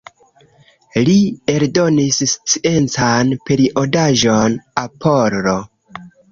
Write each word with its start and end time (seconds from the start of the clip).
Li 1.09 1.17
eldonis 1.55 2.23
sciencan 2.33 3.37
periodaĵon 3.51 4.59
„Apollo”. 4.89 5.59